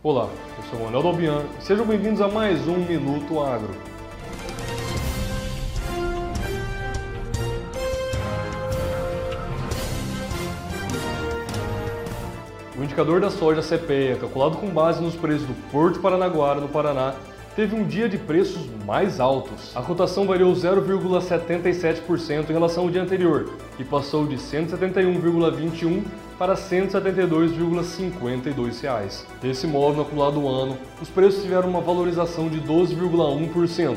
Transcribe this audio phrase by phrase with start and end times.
[0.00, 3.74] Olá, eu sou o Manuel Dalbian e sejam bem-vindos a mais um Minuto Agro.
[12.78, 17.16] O indicador da soja CPEA, calculado com base nos preços do Porto Paranaguara, no Paraná,
[17.58, 19.76] teve um dia de preços mais altos.
[19.76, 26.04] A cotação variou 0,77% em relação ao dia anterior e passou de 171,21
[26.38, 29.26] para 172,52 reais.
[29.42, 33.96] Desse modo, no acumulado ano, os preços tiveram uma valorização de 12,1%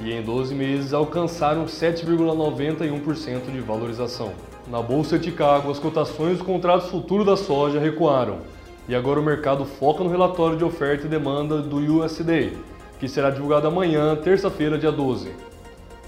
[0.00, 4.34] e em 12 meses alcançaram 7,91% de valorização.
[4.68, 8.40] Na Bolsa de Chicago, as cotações dos contratos futuros da soja recuaram
[8.86, 12.52] e agora o mercado foca no relatório de oferta e demanda do USDA,
[12.98, 15.30] que será divulgado amanhã, terça-feira, dia 12.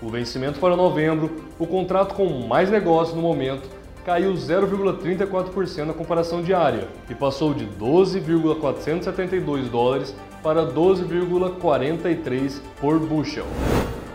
[0.03, 3.69] O vencimento para novembro, o contrato com mais negócio no momento,
[4.05, 13.47] caiu 0,34% na comparação diária e passou de 12,472 dólares para 12,43 por bushel.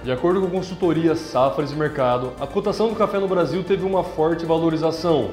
[0.04, 3.86] De acordo com a consultoria Safras e Mercado, a cotação do café no Brasil teve
[3.86, 5.30] uma forte valorização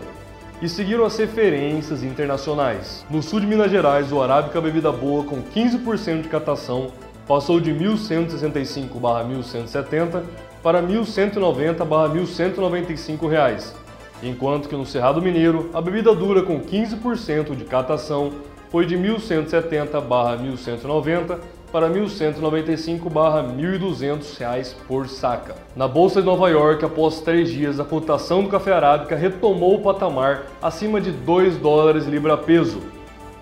[0.61, 3.06] e seguiram as referências internacionais.
[3.08, 6.89] No sul de Minas Gerais, o Arábica Bebida Boa, com 15% de catação,
[7.28, 10.24] passou de 1.165/1.170
[10.62, 13.74] para 1.190/1.195 reais,
[14.22, 18.32] enquanto que no Cerrado Mineiro a bebida dura com 15% de catação
[18.70, 21.38] foi de 1.170/1.190
[21.70, 25.54] para 1.195/1.200 reais por saca.
[25.76, 29.82] Na bolsa de Nova York, após três dias, a cotação do café arábica retomou o
[29.82, 32.80] patamar acima de 2 dólares libra peso,